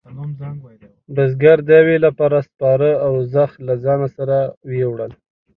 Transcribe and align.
بزگر 1.15 1.57
د 1.67 1.69
یویې 1.79 1.97
لپاره 2.07 2.37
سپاره 2.49 2.89
او 3.05 3.13
زخ 3.33 3.51
له 3.67 3.73
ځانه 3.83 4.07
سره 4.17 4.37
وېوړل. 4.69 5.11